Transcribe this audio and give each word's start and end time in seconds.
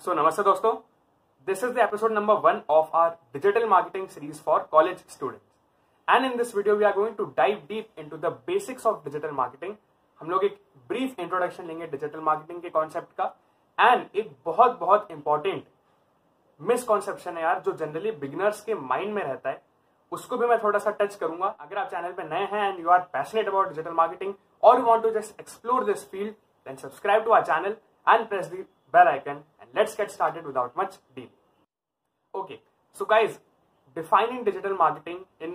So, 0.00 0.14
namaste 0.14 0.42
dosto. 0.42 0.82
This 1.46 1.62
is 1.62 1.74
the 1.74 1.82
episode 1.82 2.12
number 2.12 2.34
one 2.34 2.62
of 2.70 2.88
our 2.94 3.18
digital 3.34 3.66
marketing 3.66 4.08
series 4.08 4.38
for 4.38 4.60
college 4.64 5.00
students. 5.06 5.44
And 6.08 6.24
in 6.24 6.38
this 6.38 6.52
video, 6.52 6.74
we 6.74 6.84
are 6.84 6.94
going 6.94 7.16
to 7.16 7.34
dive 7.36 7.68
deep 7.68 7.90
into 7.98 8.16
the 8.16 8.30
basics 8.30 8.86
of 8.86 9.04
digital 9.04 9.32
marketing. 9.32 9.76
हम 10.20 10.30
लोग 10.30 10.44
एक 10.44 10.58
brief 10.88 11.20
introduction 11.20 11.66
लेंगे 11.66 11.86
digital 11.86 12.20
marketing 12.20 12.62
के 12.62 12.70
concept 12.70 13.12
का 13.20 13.24
and 13.78 14.16
एक 14.16 14.32
बहुत 14.46 14.78
बहुत 14.78 15.08
important 15.10 15.64
misconception 16.60 17.36
है 17.36 17.42
यार 17.42 17.60
जो 17.66 17.72
जनरली 17.76 18.10
बिगनर्स 18.24 18.60
के 18.64 18.74
माइंड 18.74 19.14
में 19.14 19.22
रहता 19.22 19.50
है 19.50 19.62
उसको 20.12 20.36
भी 20.36 20.46
मैं 20.46 20.58
थोड़ा 20.62 20.78
सा 20.78 20.90
टच 21.00 21.14
करूँगा 21.14 21.54
अगर 21.60 21.78
आप 21.78 21.90
चैनल 21.90 22.12
पे 22.12 22.28
नए 22.30 22.48
हैं 22.52 22.68
and 22.68 22.80
you 22.80 22.90
are 22.90 23.00
passionate 23.12 23.48
about 23.48 23.68
digital 23.68 23.92
marketing 24.02 24.34
और 24.62 24.78
you 24.78 24.84
want 24.86 25.02
to 25.02 25.10
just 25.20 25.40
explore 25.40 25.84
this 25.84 26.10
field 26.10 26.34
then 26.66 26.76
subscribe 26.78 27.24
to 27.24 27.30
our 27.30 27.46
channel 27.46 27.76
and 28.06 28.28
press 28.28 28.50
the 28.50 28.64
bell 28.94 29.08
icon 29.08 29.42
and 29.60 29.76
let's 29.76 29.96
get 29.96 30.10
started 30.10 30.46
without 30.46 30.78
much 30.78 30.98
deal 31.14 31.28
okay 32.34 32.58
so 32.96 33.04
guys 33.06 33.38
defining 33.96 34.42
digital 34.46 34.74
marketing 34.80 35.16
in 35.44 35.54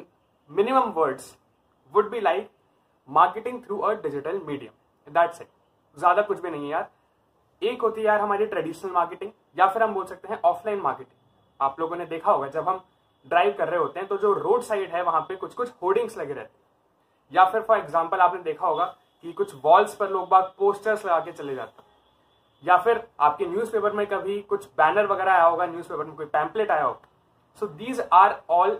minimum 0.49 0.87
words 0.95 1.27
would 1.93 2.07
be 2.13 2.19
like 2.23 2.47
marketing 3.09 3.61
through 3.61 3.77
a 3.89 3.91
digital 3.97 4.39
medium. 4.49 4.73
That's 5.07 5.43
it. 5.43 5.47
ज़्यादा 5.97 6.21
कुछ 6.21 6.41
भी 6.41 6.49
नहीं 6.49 6.63
है 6.63 6.69
यार। 6.69 6.89
एक 7.61 7.81
होती 7.81 8.01
है 8.01 8.07
यार 8.07 8.19
हमारी 8.21 8.45
ट्रेडिशनल 8.45 8.91
मार्केटिंग 8.91 9.31
या 9.57 9.67
फिर 9.67 9.83
हम 9.83 9.93
बोल 9.93 10.05
सकते 10.05 10.27
हैं 10.27 10.39
ऑफलाइन 10.45 10.79
मार्केटिंग 10.79 11.63
आप 11.67 11.79
लोगों 11.79 11.95
ने 11.95 12.05
देखा 12.05 12.31
होगा 12.31 12.47
जब 12.49 12.69
हम 12.69 12.83
ड्राइव 13.27 13.53
कर 13.57 13.69
रहे 13.69 13.79
होते 13.79 13.99
हैं 13.99 14.07
तो 14.09 14.17
जो 14.17 14.33
रोड 14.39 14.63
साइड 14.63 14.91
है 14.95 15.03
वहाँ 15.03 15.21
पे 15.29 15.35
कुछ 15.35 15.53
कुछ 15.53 15.71
होर्डिंग्स 15.81 16.17
लगे 16.17 16.33
रहते 16.33 16.57
हैं। 16.57 17.35
या 17.37 17.45
फिर 17.51 17.61
फॉर 17.61 17.77
एग्ज़ाम्पल 17.77 18.19
आपने 18.21 18.41
देखा 18.43 18.67
होगा 18.67 18.85
कि 19.23 19.33
कुछ 19.33 19.55
वॉल्स 19.63 19.95
पर 19.95 20.09
लोग 20.09 20.27
बाग 20.29 20.53
पोस्टर्स 20.57 21.05
लगा 21.05 21.19
के 21.19 21.31
चले 21.31 21.55
जाते 21.55 21.81
हैं। 21.81 21.84
या 22.65 22.77
फिर 22.77 23.01
आपके 23.19 23.45
न्यूज़पेपर 23.45 23.93
में 23.93 24.05
कभी 24.07 24.39
कुछ 24.41 24.65
बैनर 24.77 25.07
वगैरह 25.07 25.31
आया 25.31 25.43
होगा 25.43 25.65
न्यूज़पेपर 25.65 26.03
में 26.03 26.15
कोई 26.15 26.25
पैम्पलेट 26.25 26.71
आया 26.71 26.83
होगा 26.83 27.09
so 27.61 27.67
these 27.67 28.01
are 28.13 28.41
all 28.49 28.79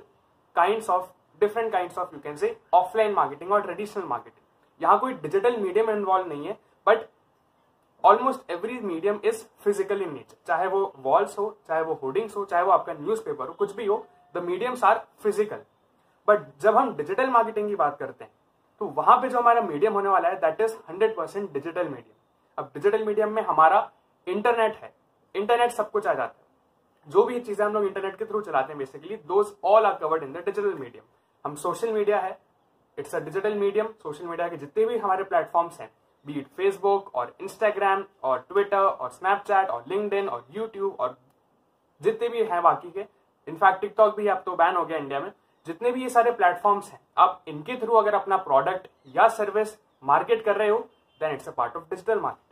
kind 0.56 0.84
of 0.90 1.10
different 1.42 1.72
kind 1.72 1.98
of 1.98 2.14
you 2.14 2.20
can 2.20 2.36
say 2.36 2.56
offline 2.74 3.14
marketing 3.14 3.52
और 3.52 3.62
ट्रेडिशनल 3.62 4.04
मार्केटिंग 4.04 4.84
यहाँ 4.84 5.00
कोई 5.00 5.14
डिजिटल 5.14 5.58
मीडियम 5.58 5.90
इन्वॉल्व 5.90 6.28
नहीं 6.28 6.48
है 6.48 6.58
but 6.88 7.06
almost 8.04 8.52
every 8.52 8.80
medium 8.80 9.20
is 9.26 9.44
physical 9.64 10.02
in 10.02 10.14
nature 10.14 10.38
चाहे 10.48 10.68
वो 10.68 10.94
वॉल्स 10.98 11.38
हो, 11.40 11.58
चाहे 11.68 11.82
वो 11.82 12.00
होर्डिंग्स 12.04 12.36
हो, 12.38 12.46
चाहे 12.46 12.64
वो 12.64 12.72
आपका 12.72 12.94
न्यूज़पेपर 12.94 13.48
हो, 13.48 13.54
कुछ 13.54 13.76
भी 13.76 13.86
हो 13.86 14.06
the 14.36 14.44
mediums 14.44 14.84
are 14.84 15.06
physical 15.24 15.62
but 16.28 16.46
जब 16.62 16.78
हम 16.78 16.96
डिजिटल 16.96 17.30
मार्केटिंग 17.30 17.70
की 17.70 17.76
बात 17.76 17.98
करते 18.00 18.24
हैं 18.24 18.32
तो 18.82 18.86
वहाँ 18.88 19.18
पे 19.22 19.30
जो 19.30 19.40
हमारा 19.40 19.62
मीडियम 19.62 19.94
होने 19.94 20.10
वाला 20.10 20.30
है 20.30 20.36
that 20.36 20.62
is 20.62 20.76
hundred 20.90 21.16
percent 21.16 21.52
digital 21.54 21.88
medium 21.90 22.25
अब 22.58 22.72
डिजिटल 22.74 23.04
मीडियम 23.06 23.30
में 23.30 23.42
हमारा 23.44 23.90
इंटरनेट 24.28 24.76
है। 24.76 24.94
इंटरनेट 25.36 25.72
सब 25.72 25.92
कुछ 25.92 26.08
आ 26.08 26.14
जाता 26.14 26.40
है। 26.40 26.44
जो 27.08 27.24
भी 27.24 27.40
चीज़ें 27.40 27.66
हम 27.66 27.74
लोग 27.74 27.84
इंटरनेट 27.86 28.16
के 28.16 28.26
थ्रू 28.26 28.42
चलाते 28.42 28.72
हैं 28.72 28.78
basically 28.78 29.16
those 29.28 29.54
all 29.66 29.86
are 29.86 29.94
covered 29.96 30.24
in 30.24 30.34
the 30.34 30.44
digital 30.46 30.74
medium 30.76 31.04
हम 31.46 31.56
सोशल 31.58 31.92
मीडिया 31.94 32.20
है। 32.20 32.38
It's 32.98 33.16
a 33.16 33.20
digital 33.20 33.54
medium 33.56 33.88
social 34.04 34.26
media 34.26 34.48
के 34.48 34.58
जितने 34.58 34.86
भी 34.86 34.98
हमारे 34.98 35.24
प्लेटफॉर्म्स 35.24 35.80
हैं 35.80 35.90
बी 36.26 36.34
इट 36.34 36.48
फेसबुक 36.58 37.14
और 37.16 37.36
इंस्टाग्राम 37.42 38.04
और 38.24 38.46
ट्विटर 38.50 38.78
और 38.78 39.10
स्नैपचैट 39.10 39.70
और 39.70 39.84
लिंकड 39.88 40.30
और 40.30 40.46
यूट्यूब 40.52 40.96
और 41.00 41.18
जितने 42.02 42.30
भी 42.30 42.44
हैं 42.44 42.62
बाकी 42.62 42.92
के 42.92 43.06
इनफैक्ट 43.48 43.82
टिकटॉक 43.82 44.16
भी 44.18 44.28
अब 44.28 44.42
तो 44.46 44.56
बैन 44.56 44.76
हो 44.76 44.86
गया 44.86 44.98
इंडिया 44.98 45.20
में। 45.20 45.32
जितने 45.68 45.92
भी 45.92 46.02
ये 46.02 46.10
सारे 46.10 46.32
प्लेटफॉर्म्स 46.32 46.92
हैं, 46.92 47.00
आप 47.18 47.44
इनके 47.48 47.76
थ्रू 47.78 47.94
अगर 47.96 48.16
अपना 48.16 48.38
प्रोडक्ट 48.40 48.88
या 49.16 49.28
सर्विस 49.30 49.78
मार्केट 50.04 50.44
कर 50.46 50.56
रहे 50.56 50.70
हो 50.70 50.78
then 51.22 51.34
it's 51.34 51.48
a 51.48 51.52
part 51.52 51.76
of 51.76 51.84
digital 51.90 52.20
market 52.20 52.45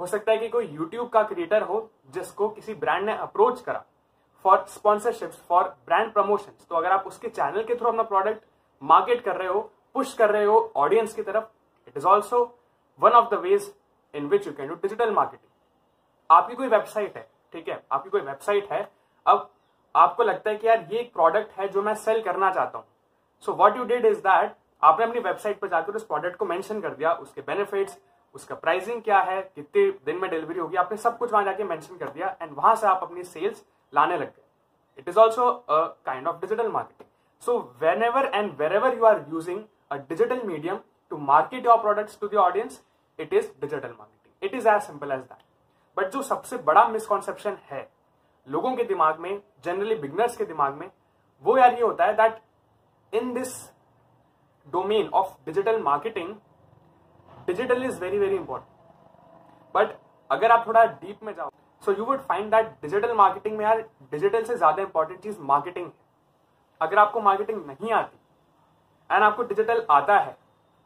हो 0.00 0.06
सकता 0.06 0.32
है 0.32 0.38
कि 0.38 0.48
कोई 0.48 0.66
यूट्यूब 0.66 1.08
का 1.08 1.22
क्रिएटर 1.22 1.62
हो 1.62 1.88
जिसको 2.14 2.48
किसी 2.48 2.74
ब्रांड 2.74 3.06
ने 3.06 3.16
अप्रोच 3.18 3.60
करा 3.60 3.84
for 4.44 4.64
sponsorship 4.68 5.30
for 5.48 5.64
brand 5.86 6.12
promotion 6.12 6.52
तो 6.68 6.76
अगर 6.76 6.92
आप 6.92 7.06
उसके 7.06 7.28
चैनल 7.30 7.64
के 7.64 7.74
थ्रू 7.74 7.88
अपना 7.88 8.02
प्रोडक्ट 8.04 8.44
मार्केट 8.82 9.24
कर 9.24 9.36
रहे 9.36 9.48
हो 9.48 9.60
पुश 9.94 10.14
कर 10.14 10.30
रहे 10.30 10.44
हो 10.44 10.72
ऑडियंस 10.76 11.14
की 11.14 11.22
तरफ़ 11.22 11.44
it 11.88 11.96
is 11.96 12.06
also 12.06 12.44
one 13.00 13.10
of 13.12 13.34
the 13.34 13.38
ways 13.40 13.72
in 14.14 14.26
which 14.28 14.46
you 14.46 14.52
can 14.52 14.68
do 14.68 14.74
digital 14.74 15.10
marketing 15.10 15.50
आपकी 16.30 16.54
कोई 16.54 16.68
वेबसाइट 16.68 17.16
है, 17.16 17.28
ठीक 17.52 17.68
है? 17.68 17.82
आपकी 17.92 18.10
कोई 18.10 18.20
वेबसाइट 18.20 18.70
है, 18.72 18.88
अब 19.26 19.50
आपको 19.94 20.22
लगता 20.22 20.50
है 20.50 20.56
कि 20.56 20.66
यार 20.66 20.86
ये 20.92 20.98
एक 21.00 21.12
प्रोडक्ट 21.12 21.58
है 21.58 21.68
जो 21.68 21.82
मैं 21.82 21.94
सेल 21.94 22.22
करना 22.22 22.50
चाहता 22.50 22.78
हूँ। 22.78 22.86
So 23.44 23.52
what 23.52 23.76
you 23.76 23.84
did 23.84 24.06
is 24.06 24.18
that 24.18 24.54
आपने 24.82 25.06
अपनी 25.06 25.20
वेबसाइट 25.20 25.58
पर 25.58 25.68
जाकर 25.68 25.96
उस 25.96 26.06
प्रोडक्ट 26.06 26.36
को 26.36 26.44
मेंशन 26.44 26.80
कर 26.80 26.94
दिया, 26.94 27.12
उसके 27.12 27.40
बेनिफिट्स 27.42 27.98
उसका 28.34 28.54
प्राइसिंग 28.56 29.02
क्या 29.02 29.18
है, 29.20 29.40
कितने 29.54 29.90
दिन 30.06 30.16
में 30.16 30.30
डिलीवरी 30.30 30.58
होगी, 30.58 30.76
आपने 30.76 30.96
सब 30.98 31.18
कुछ 31.18 31.32
वहाँ 31.32 31.44
जाके 31.44 31.64
मेंशन 31.64 31.96
कर 31.96 32.08
दिया 32.08 32.36
एंड 32.42 32.52
वहाँ 32.52 32.74
से 32.76 32.86
आप 32.86 33.02
अपनी 33.02 33.24
सेल्स 33.24 33.64
लाने 33.92 34.16
लग 34.16 34.26
गए। 34.26 34.42
It 34.98 35.08
is 35.08 35.18
also 35.18 35.50
kind 35.70 36.26
of 36.28 36.40
digital 36.40 36.68
marketing 36.72 37.08
so 37.42 37.58
whenever 38.02 38.30
and 38.34 38.52
wherever 38.72 38.96
you 38.96 39.04
are 39.04 39.24
using 39.30 39.62
a 39.90 39.96
digital 40.08 40.42
medium 40.46 40.78
to 41.10 41.16
market 41.18 41.66
your 41.66 41.80
products 41.80 42.18
to 42.20 42.28
the 42.28 42.34
audience 42.40 42.82
it 43.18 43.34
is 43.34 43.50
digital 43.60 43.88
marketing 43.88 44.44
it 44.44 44.54
is 44.54 44.68
as 44.68 44.82
simple 44.82 45.12
as 45.12 45.20
that 45.20 45.42
but 45.96 46.10
जो 46.12 46.22
सबसे 46.22 46.56
बड़ा 46.58 46.86
misconception 46.88 47.56
है, 47.70 47.88
लोगों 48.46 48.74
के 48.76 48.84
दिमाग 48.84 49.18
में 49.20 49.40
generally 49.64 49.94
beginners 49.96 50.36
के 50.36 50.44
दिमाग 50.44 50.74
में, 50.74 50.90
वो 51.44 51.56
यार 51.58 51.74
ये 51.74 51.82
होता 51.82 52.04
है 52.04 52.14
that 52.16 52.40
in 53.12 53.32
this 53.34 53.54
domain 54.66 55.08
of 55.14 55.32
digital 55.46 55.80
marketing 55.82 56.34
digital 57.46 57.84
is 57.84 58.00
very 58.00 58.18
very 58.18 58.36
important 58.36 58.72
but 59.74 59.96
अगर 60.30 60.50
आप 60.52 60.66
थोड़ा 60.66 60.84
डीप 60.84 61.22
में 61.24 61.34
जाओ 61.34 61.50
so 61.82 61.92
you 61.92 62.04
would 62.04 62.20
find 62.22 62.50
that 62.50 62.66
digital 62.82 63.12
marketing 63.14 63.56
में 63.58 63.64
यार 63.64 63.80
डिजिटल 64.12 64.44
से 64.44 64.56
ज़्यादा 64.56 64.82
इंपॉर्टेंट 64.82 65.20
चीज़ 65.20 65.40
मार्केटिंग 65.42 65.86
है। 65.86 65.92
अगर 66.80 66.98
आपको 66.98 67.20
मार्केटिंग 67.20 67.66
नहीं 67.66 67.92
आती 67.92 68.18
एंड 69.10 69.22
आपको 69.22 69.42
डिजिटल 69.44 69.84
आता 69.90 70.18
है, 70.18 70.36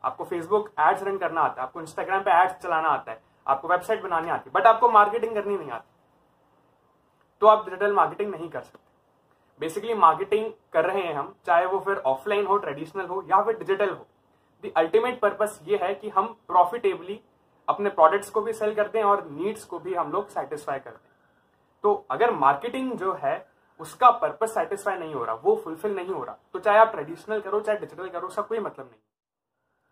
आपको 0.05 0.25
फेसबुक 0.25 0.73
एड्स 0.81 1.03
रन 1.03 1.19
करना 1.19 1.41
आता 1.41 1.61
है, 1.61 1.67
आपको 1.67 1.81
इंस्टाग्राम 1.81 2.23
पे 2.23 2.31
एड्स 2.33 2.63
चलाना 2.63 2.89
आता 2.89 3.13
है, 3.13 3.21
आपको 3.47 3.69
वेबसाइट 3.69 4.03
बनानी 4.03 4.31
आती 4.31 4.51
है 4.51 4.53
बट 4.55 4.67
आपको 4.67 4.89
मार्केटिंग 4.91 5.35
करनी 5.35 5.57
नहीं 5.57 5.71
आती 5.71 5.89
तो 7.43 7.47
आप 7.47 7.65
डिजिटल 7.65 7.93
मार्केटिंग 7.95 8.31
नहीं 8.31 8.49
कर 8.51 8.61
सकते। 8.61 8.87
बेसिकली 9.61 9.95
मार्केटिंग 9.97 10.51
कर 10.73 10.85
रहे 10.85 11.03
हैं 11.03 11.15
हम, 11.15 11.35
चाहे 11.47 11.67
वो 11.67 11.79
फिर 11.81 11.97
ऑफलाइन 12.07 12.47
हो 12.47 12.57
ट्रेडिशनल 12.59 13.07
हो, 13.07 13.23
या 13.29 13.43
फिर 13.43 13.59
डिजिटल 13.59 13.91
हो। 13.91 14.07
अल्टीमेट 14.65 15.19
पर्पस 15.21 15.61
ये 15.67 15.79
है 15.83 15.95
कि 15.95 16.09
हम 16.09 16.27
प्रॉफिटेबली 16.49 17.21
अपने 17.69 17.91
प्रोडक्ट्स 17.91 18.31
को 18.31 18.41
भी 18.41 18.53
सेल 18.53 18.75
करते 18.75 18.99
हैं 18.99 19.05
और 19.05 19.27
नीड्स 19.31 19.65
को 19.65 19.79
भी 19.79 19.95
हम 19.95 20.13
लोग 20.13 20.29
सेटिस्फाई 20.29 20.79
करते 20.79 20.97
हैं 20.99 21.17
तो 21.85 21.93
अगर 22.11 22.31
मार्केटिंग 22.33 22.93
जो 22.93 23.13
है, 23.15 23.47
उसका 23.81 24.11
पर्पस 24.13 24.55
सेटिस्फाई 24.55 24.99
नहीं 24.99 25.15
हो 25.15 25.25
रहा, 25.25 25.35
वो 25.35 25.55
फुलफिल 25.65 25.95
नहीं 25.97 26.09
हो 26.09 26.23
रहा 26.25 26.39
तो 26.53 26.59
चाहे 26.59 26.79
आप 26.79 26.93
ट्रेडिशनल 26.93 27.41
करो, 27.41 27.61
चाहे 27.61 27.79
डिजिटल 27.79 28.09
करो, 28.09 28.27
उसका 28.27 28.43
कोई 28.43 28.59
मतलब 28.59 28.85
नहीं। 28.85 29.01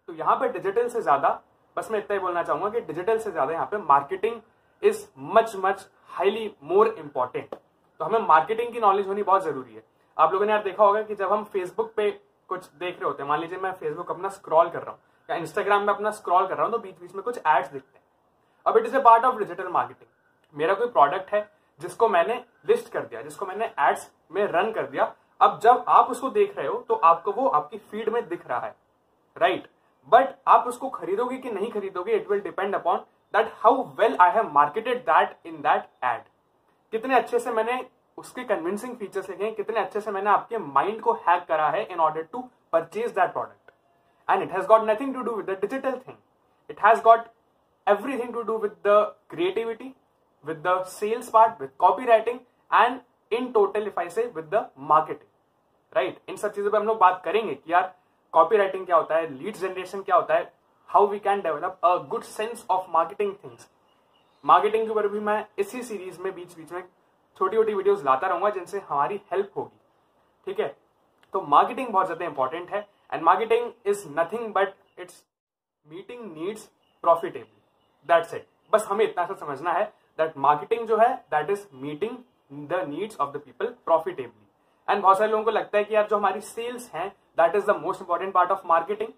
तो 0.08 0.14
यहाँ 0.14 0.36
पर 0.36 0.52
डिजिटल 0.52 0.88
से 0.88 1.02
ज़्यादा, 1.02 1.28
बस 1.76 1.90
मैं 1.90 1.98
इतना 1.98 2.14
ही 2.14 2.20
बोलना 2.20 2.42
चाहूँगा 2.42 2.68
कि 2.70 2.80
डिजिटल 2.82 3.18
से 3.18 3.30
ज़्यादा 3.30 3.52
यहाँ 3.52 3.66
पे 3.66 3.78
marketing 3.78 4.40
is 4.82 5.06
much 5.18 5.52
much 5.56 5.86
highly 6.10 6.50
more 6.64 6.88
important 6.88 7.54
तो 7.54 8.04
हमें 8.04 8.18
मार्केटिंग 8.20 8.72
की 8.72 8.80
नॉलेज 8.80 9.06
होनी 9.06 9.22
बहुत 9.22 9.44
ज़रूरी 9.44 9.74
है। 9.74 9.82
आप 10.16 10.32
लोगों 10.32 10.46
ने 10.46 10.52
यार 10.52 10.62
देखा 10.62 10.84
होगा 10.84 11.02
कि 11.02 11.14
जब 11.14 11.32
हम 11.32 11.44
फेसबुक 11.44 11.92
पे 11.96 12.08
कुछ 12.50 12.66
देख 12.70 12.94
रहे 12.94 13.04
होते 13.04 13.22
हैं। 13.22 13.28
मान 13.28 13.40
लीजिए 13.40 13.58
मैं 13.58 13.72
फेसबुक 13.74 14.10
अपना 14.10 14.28
स्क्रॉल 14.30 14.68
कर 14.70 14.82
रहा 14.82 14.90
हूँ 14.90 14.98
या 15.28 15.36
इंस्टाग्राम 15.36 15.82
में 15.82 15.92
अपना 15.94 16.10
स्क्रॉल 16.12 16.46
कर 16.46 16.56
रहा 16.56 16.64
हूँ 16.64 16.72
तो 16.72 16.78
बीच 16.78 17.00
बीच 17.00 17.14
में 17.14 17.22
कुछ 17.22 17.38
एड्स 17.38 17.68
दिखते 17.68 17.98
हैं। 17.98 18.04
अब 18.66 18.76
it 18.76 18.86
is 18.86 18.96
a 18.96 19.00
part 19.02 19.24
of 19.24 19.38
digital 19.38 19.68
marketing 19.70 20.58
मेरा 20.58 20.74
कोई 20.74 20.88
प्रोडक्ट 20.88 21.32
है 21.34 21.48
जिसको 21.80 22.08
मैंने 22.08 22.34
लिस्ट 22.68 22.92
कर 22.92 23.00
दिया, 23.00 23.22
जिसको 23.22 23.46
मैंने 23.46 23.72
एड्स 23.80 24.10
में 24.32 24.44
रन 24.44 24.70
कर 24.72 24.86
दिया, 24.86 25.12
अब 25.40 25.58
जब 25.62 25.84
आप 25.88 26.10
उसको 26.10 26.30
देख 26.30 26.56
रहे 26.58 26.66
हो 26.66 26.84
तो 26.88 26.94
आपको 26.94 27.32
वो 27.32 27.48
आपकी 27.48 27.78
फ़ीड 27.80 28.08
में 28.08 28.26
दिख 28.28 28.46
रहा 28.48 28.58
है। 28.60 28.74
Right 29.36 29.56
right? 29.56 29.74
बट 30.08 30.34
आप 30.48 30.66
उसको 30.66 30.88
खरीदोगे 30.90 31.36
कि 31.38 31.50
नहीं 31.50 31.70
खरीदोगे 31.72 32.12
it 32.12 32.30
will 32.30 32.40
depend 32.40 32.74
upon 32.74 32.98
that 33.34 33.50
how 33.54 33.82
well 33.98 34.16
I 34.20 34.30
have 34.30 34.50
marketed 34.52 34.98
that 35.02 35.36
in 35.46 35.56
that 35.62 35.88
ad 36.04 36.22
कितने 36.92 37.14
अच्छे 37.14 37.38
से 37.38 37.52
मैंने 37.52 37.78
उसके 38.18 38.44
कन्विंसिंग 38.44 38.96
फीचर्स 38.96 39.30
लिखे 39.30 39.50
कितने 39.52 39.80
अच्छे 39.80 40.00
से 40.00 40.10
मैंने 40.10 40.30
आपके 40.30 40.58
माइंड 40.58 41.00
को 41.00 41.12
हैक 41.28 41.44
करा 41.48 41.68
है 41.70 41.84
in 41.84 42.00
order 42.00 42.22
to 42.32 42.48
purchase 42.72 43.10
that 43.10 43.32
product 43.32 43.70
and 44.28 44.42
it 44.42 44.52
has 44.52 44.66
got 44.66 44.88
nothing 44.90 45.14
to 45.14 45.22
do 45.22 45.34
with 45.34 45.46
the 45.46 45.58
digital 45.60 45.98
thing 45.98 46.16
it 46.70 46.84
has 46.84 47.02
got 47.02 47.26
everything 47.86 48.32
to 48.32 48.44
do 48.44 48.58
with 48.58 48.82
the 48.82 49.12
creativity, 49.28 49.94
with 50.44 50.62
the 50.62 50.84
sales 50.84 51.30
part, 51.30 51.58
with 51.60 51.76
copywriting, 51.78 52.40
and 52.70 53.00
in 53.32 53.52
total, 53.52 53.86
if 53.86 53.96
I 53.96 54.08
say, 54.08 54.26
with 54.28 54.50
the 54.50 54.66
marketing. 54.76 55.32
Right 55.92 56.08
right? 56.08 56.28
इन 56.28 56.36
सब 56.36 56.52
चीज़ों 56.52 56.70
पे 56.70 56.76
हम 56.78 56.86
लोग 56.86 56.98
बात 56.98 57.20
करेंगे 57.24 57.54
कि 57.54 57.72
यार 57.72 57.94
कॉपी 58.34 58.56
राइटिंग 58.56 58.86
क्या 58.86 58.96
होता 58.96 59.16
है 59.16 59.28
लीड 59.32 59.56
जनरेशन 59.56 60.00
क्या 60.02 60.16
होता 60.16 60.34
है 60.34 60.52
how 60.90 61.06
we 61.06 61.18
can 61.18 61.40
develop 61.40 61.80
a 61.84 61.94
good 62.10 62.22
sense 62.24 62.64
of 62.70 62.90
marketing 62.92 63.32
things 63.44 63.68
marketing 64.44 64.84
के 64.84 64.90
ऊपर 64.90 65.08
भी 65.08 65.20
मैं 65.20 65.44
इसी 65.58 65.82
सीरीज़ 65.82 66.20
में 66.20 66.34
बीच 66.34 66.56
बीच 66.56 66.72
में 66.72 66.82
छोटी 67.38 67.56
छोटी 67.56 67.74
वीडियोस 67.74 68.04
लाता 68.04 68.26
रहूँगा 68.26 68.50
जिनसे 68.50 68.80
हमारी 68.88 69.20
हेल्प 69.32 69.50
होगी। 69.56 69.78
ठीक 70.46 70.60
है? 70.60 70.74
तो 71.34 71.40
मार्केटिंग 71.42 71.88
बहुत 71.88 72.06
ज़्यादा 72.06 72.24
इंपॉर्टेंट 72.24 72.70
है 72.70 72.86
and 73.12 73.22
marketing 73.22 73.72
is 73.86 74.04
nothing 74.10 74.52
but 74.54 74.74
it's 74.98 75.22
meeting 75.86 76.22
needs 76.36 76.70
profitably 77.04 78.08
that's 78.08 78.34
it 78.34 78.46
बस 78.72 78.86
हमें 78.90 79.04
इतना 79.04 79.24
सा 79.26 79.34
समझना 79.36 79.72
है 79.72 79.84
दैट 80.18 80.36
मार्केटिंग 80.38 80.86
जो 80.88 80.96
है 80.96 81.14
that 81.30 81.50
is 81.50 81.66
meeting 81.82 82.16
the 82.68 82.84
needs 82.88 83.16
of 83.20 83.30
the 83.30 83.40
people 83.44 83.66
profitably 83.84 84.44
and 84.88 85.02
बहुत 85.02 85.18
सारे 85.18 85.30
लोगों 85.30 85.44
को 85.44 85.50
लगता 85.50 85.78
है 85.78 85.84
कि 85.84 85.94
यार 85.94 86.06
जो 86.08 86.16
हमारी 86.16 86.40
सेल्स 86.40 86.90
हैं 86.94 87.08
that 87.38 87.54
is 87.56 87.66
the 87.66 87.76
most 87.76 88.00
important 88.00 88.32
part 88.34 88.50
of 88.50 88.66
marketing 88.66 89.12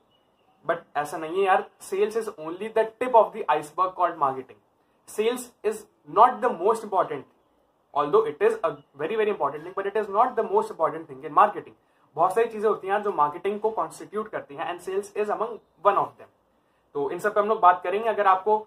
but 0.64 0.78
ऐसा 0.96 1.18
नहीं 1.18 1.38
है 1.38 1.44
यार. 1.44 1.64
Sales 1.80 2.16
is 2.16 2.28
only 2.30 2.68
the 2.68 2.86
tip 3.00 3.14
of 3.16 3.36
the 3.36 3.44
iceberg 3.50 3.92
called 3.92 4.16
marketing 4.18 4.58
sales 5.08 5.52
is 5.64 5.84
not 6.10 6.40
the 6.40 6.50
most 6.60 6.84
important 6.84 7.24
although 7.94 8.24
it 8.26 8.42
is 8.42 8.58
a 8.64 8.68
very 8.98 9.16
very 9.16 9.30
important 9.30 9.64
thing 9.64 9.74
but 9.76 9.86
it 9.86 9.96
is 9.96 10.10
not 10.12 10.34
the 10.34 10.48
most 10.50 10.70
important 10.70 11.08
thing 11.10 11.24
in 11.24 11.32
marketing 11.32 11.74
बहुत 12.16 12.34
सारी 12.34 12.48
चीज़ें 12.48 12.68
होती 12.68 12.88
हैं 12.88 13.02
जो 13.02 13.12
marketing 13.12 13.60
को 13.60 13.70
constitute 13.70 14.28
करती 14.28 14.54
हैं 14.54 14.68
and 14.70 14.80
sales 14.80 15.12
is 15.16 15.30
among 15.32 15.58
one 15.84 15.94
of 15.96 16.18
them 16.18 16.26
तो 16.94 17.10
इन 17.10 17.18
सब 17.18 17.34
पे 17.34 17.40
हम 17.40 17.48
लोग 17.48 17.60
बात 17.60 17.80
करेंगे। 17.82 18.08
अगर 18.08 18.26
आपको 18.26 18.66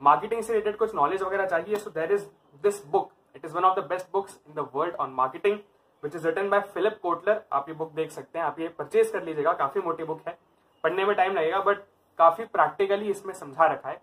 मार्केटिंग 0.00 0.42
से 0.42 0.52
रिलेटेड 0.52 0.76
कुछ 0.76 0.94
नॉलेज 0.94 1.22
वगैरह 1.22 1.46
चाहिए 1.46 1.76
so 1.76 1.90
there 1.90 2.12
is 2.12 2.24
this 2.62 2.84
book 2.88 3.10
it 3.36 3.44
is 3.44 3.54
one 3.54 3.64
of 3.64 3.80
the 3.80 3.84
best 3.88 4.06
books 4.12 4.38
in 4.48 4.54
the 4.54 4.68
world 4.74 4.96
on 4.96 5.10
marketing 5.12 5.58
which 6.02 6.14
is 6.14 6.26
written 6.26 6.48
by 6.50 6.60
Philip 6.74 6.98
Kotler 7.02 7.42
आप 7.52 7.68
ये 7.68 7.74
बुक 7.74 7.92
देख 7.92 8.10
सकते 8.10 8.38
हैं। 8.38 8.44
आप 8.46 8.60
ये 8.60 8.68
परचेज 8.68 9.10
कर 9.10 9.22
लीजिएगा। 9.22 9.52
काफ़ी 9.54 9.80
मोटी 9.80 10.04
बुक 10.04 10.20
है। 10.28 10.36
पढ़ने 10.84 11.04
में 11.04 11.14
टाइम 11.16 11.32
लगेगा 11.32 11.60
बट 11.62 11.78
काफ़ी 12.18 12.44
प्रैक्टिकली 12.46 13.10
इसमें 13.10 13.32
समझा 13.34 13.66
रखा 13.66 13.88
है। 13.88 14.00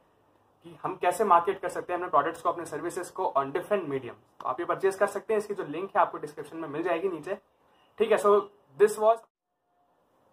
कि 0.66 0.78
हम 0.84 0.96
कैसे 1.02 1.24
मार्केट 1.24 1.60
कर 1.62 1.70
सकते 1.70 1.94
हैं, 1.94 2.00
अपने 2.00 2.10
प्रोडक्ट्स 2.10 2.42
को, 2.42 2.50
अपने 2.50 2.66
सर्विसेज़ 2.66 3.12
को 3.14 3.26
ऑन 3.28 3.52
डिफरेंट 3.52 3.88
मीडियम 3.90 4.16
तो 4.42 4.48
आप 4.50 4.60
ये 4.60 4.66
परचेज 4.66 4.96
कर 4.96 5.08
सकते 5.08 5.34
हैं, 5.34 5.40
इसकी 5.40 5.54
जो 5.54 5.64
लिंक 5.66 5.90
है 5.96 6.02
आपको 6.02 6.18
डिस्क्रिप्शन 6.18 6.58
में 6.58 6.68
मिल 6.70 6.84
जाएगी 6.84 7.10
नीचे। 7.10 7.38
ठीक 8.00 8.12
है 8.12 8.18
so 8.18 8.40
this 8.78 9.00
was 9.00 9.20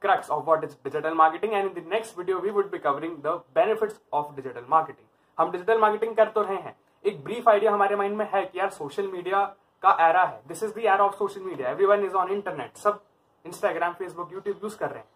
crux 0.02 0.30
of 0.34 0.40
what 0.46 0.64
is 0.66 0.72
digital 0.84 1.16
marketing 1.18 1.52
and 1.56 1.68
in 1.68 1.74
the 1.74 1.82
next 1.90 2.16
video 2.16 2.38
we 2.44 2.52
would 2.54 2.70
be 2.70 2.78
covering 2.86 3.12
the 3.26 3.34
benefits 3.58 4.00
of 4.12 4.30
digital 4.38 4.64
marketing. 4.70 5.06
हम 5.38 5.50
डिजिटल 5.50 5.78
मार्केटिंग 5.80 6.14
कर 6.16 6.28
तो 6.30 6.42
रहे 6.42 6.56
हैं। 6.56 6.74
एक 7.04 7.22
ब्रीफ 7.24 7.48
आइडिया 7.48 7.72
हमारे 7.72 7.96
माइंड 7.96 8.16
में 8.16 8.28
है 8.32 8.44
कि 8.46 8.58
यार 8.58 8.70
सोशल 8.70 9.06
मीडिया 9.08 9.44
का 9.82 9.96
एरा 10.08 10.24
है। 10.24 10.40
This 10.48 10.62
is 10.62 10.74
the 10.74 10.78
era 10.78 11.04
of 11.04 11.14
social 11.16 11.40
media 11.40 11.70
everyone 11.70 12.04
is 12.04 12.14
on 12.14 12.32
internet 12.32 12.76
सब 12.76 13.00
इंस्टाग्राम 13.44 13.92
फेसबुक 13.92 14.32
यूट्यूब 14.32 14.60
यूज़ 14.64 14.76
कर 14.78 14.90
रहे 14.90 14.98
हैं। 14.98 15.08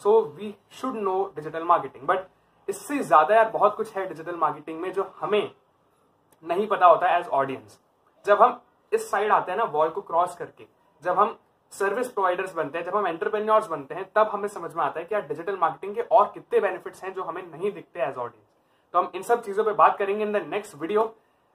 So 0.00 0.20
we 0.36 0.54
should 0.80 0.96
know 0.96 1.16
digital 1.36 1.64
marketing 1.64 2.06
but 2.06 2.26
इससे 2.68 2.98
ज़्यादा 2.98 3.34
यार 3.34 3.50
बहुत 3.50 3.76
कुछ 3.76 3.96
है 3.96 4.06
डिजिटल 4.08 4.36
मार्केटिंग 4.36 4.80
में 4.80 4.92
जो 4.92 5.12
हमें 5.20 5.50
नहीं 6.44 6.66
पता 6.68 6.86
होता 6.86 7.16
एज 7.16 7.28
ऑडियंस 7.28 7.78
जब 8.24 8.42
हम 8.42 8.60
इस 8.92 9.10
साइड 9.10 9.32
आते 9.32 9.52
हैं 9.52 9.58
ना 9.58 9.64
वॉल 9.64 9.88
को 9.88 10.00
क्रॉस 10.00 10.34
करके, 10.36 10.66
जब 11.02 11.18
हम 11.18 11.38
सर्विस 11.72 12.08
प्रोवाइडर्स 12.08 12.54
बनते 12.54 12.78
हैं, 12.78 12.84
जब 12.84 12.96
हम 12.96 13.06
एंटरप्रेन्योर्स 13.06 13.66
बनते 13.68 13.94
हैं, 13.94 14.04
तब 14.14 14.28
हमें 14.32 14.48
समझ 14.48 14.74
में 14.74 14.82
आता 14.84 15.00
है 15.00 15.06
कि 15.06 15.14
यार 15.14 15.26
डिजिटल 15.26 15.56
मार्केटिंग 15.56 15.94
के 15.94 16.02
और 16.02 16.30
कितने 16.34 16.60
बेनिफिट्स 16.60 17.04
हैं 17.04 17.12
जो 17.14 17.22
हमें 17.22 17.42
नहीं 17.42 17.72
दिखते 17.72 18.00
एज 18.00 18.16
ऑडियंस 18.16 18.46
तो 18.94 18.98
हम 18.98 19.10
इन 19.14 19.22
सब 19.22 19.42
चीज़ों 19.44 19.64
पे 19.64 19.72
बात 19.72 19.96
करेंगे 19.98 20.24
in 20.24 20.32
the 20.32 20.44
next 20.46 20.74
video 20.76 21.02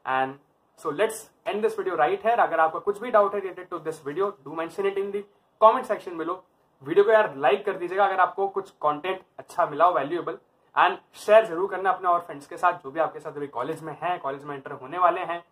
and 0.06 0.36
so 0.80 0.92
let's 0.92 1.30
end 1.48 1.62
this 1.62 1.77
video 1.80 1.95
right 1.95 2.25
है 2.25 2.36
अगर 2.38 2.59
आपका 2.59 2.80
कुछ 2.80 3.00
भी 3.01 3.12
डाउट 3.12 3.33
है 3.36 3.39
related 3.39 3.68
to 3.69 3.80
this 3.80 4.06
video 4.06 4.30
do 4.44 4.54
mention 4.56 4.86
it 4.86 4.98
in 4.98 5.12
the 5.12 5.21
comment 5.62 5.86
section 5.86 6.18
below 6.18 6.44
video 6.83 7.06
को 7.06 7.12
यार 7.12 7.36
लाइक 7.38 7.66
कर 7.66 7.77
दीजिएगा 7.77 8.06
अगर 8.06 8.19
आपको 8.19 8.48
कुछ 8.50 8.69
कंटेंट 8.81 9.21
अच्छा 9.39 9.66
मिला 9.66 9.86
हो 9.86 9.94
वैल्यूएबल 9.94 10.38
एंड 10.75 10.98
शेयर 11.16 11.46
ज़रूर 11.46 11.70
करना 11.70 11.90
अपने 11.90 12.10
और 12.10 12.20
फ्रेंड्स 12.20 12.48
के 12.48 12.58
साथ, 12.58 12.74
जो 12.74 12.92
भी 12.92 13.00
आपके 13.00 13.20
साथ 13.20 13.31
अभी 13.31 13.48
कॉलेज 13.50 13.81
में 13.84 13.96
है 14.02 14.18
कॉलेज 14.20 14.44
में 14.44 14.56
एंटर 14.56 14.72
होने 14.74 14.98
वाले 14.98 15.22
हैं। 15.22 15.44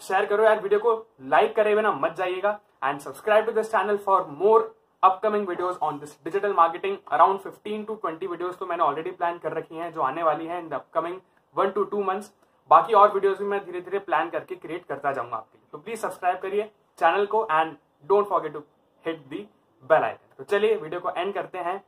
शेयर 0.00 0.26
करो 0.26 0.44
यार 0.44 0.60
वीडियो 0.60 0.80
को 0.80 0.94
लाइक 1.24 1.54
करे 1.56 1.74
बिना 1.74 1.92
मत 1.94 2.16
जाइएगा। 2.16 2.58
And 2.84 2.98
subscribe 3.00 3.46
to 3.46 3.52
this 3.52 3.70
channel 3.70 3.96
for 3.98 4.26
more 4.30 4.74
upcoming 5.02 5.46
videos 5.48 5.78
on 5.78 5.98
this 5.98 6.16
digital 6.24 6.52
marketing 6.54 6.96
around 7.08 7.40
15 7.40 7.86
to 7.86 7.94
20 8.04 8.26
videos 8.26 8.58
तो 8.58 8.66
मैंने 8.66 8.82
ऑलरेडी 8.82 9.10
प्लान 9.12 9.38
कर 9.38 9.52
रखी 9.52 9.76
हैं, 9.76 9.92
जो 9.92 10.02
आने 10.02 10.22
वाली 10.22 10.46
हैं 10.46 10.58
in 10.58 10.68
the 10.68 10.74
upcoming 10.74 11.18
one 11.56 11.70
to 11.70 11.84
two 11.84 12.02
months 12.04 12.32
बाकी 12.70 12.92
और 12.94 13.12
वीडियोस 13.14 13.38
भी 13.38 13.44
मैं 13.46 13.64
धीरे 13.64 13.80
धीरे 13.80 13.98
प्लान 14.00 14.30
करके 14.30 14.54
क्रिएट 14.56 14.84
करता 14.84 15.12
जाऊँगा 15.12 15.36
आपके 15.36 15.58
लिए। 15.58 15.68
तो 15.72 15.78
प्लीज़ 15.78 16.00
सब्सक्राइब 16.00 16.38
करिए 16.38 16.70
चैनल 16.98 17.26
को 17.26 17.46
and 17.50 17.76
don't 18.04 18.26
forget 18.28 18.52
to 18.52 18.62
hit 19.06 19.26
the 19.28 19.46
bell 19.90 20.02
icon 20.02 20.34
तो 20.38 20.44
चलिए 20.46 20.76
वीडियो 20.76 21.00
को 21.00 21.10
एंड 21.10 21.34
करते 21.34 21.58
हैं। 21.58 21.78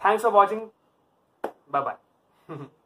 Thanks 0.00 0.22
for 0.22 0.32
watching 0.32 0.60
bye 1.68 1.82
bye 1.82 2.56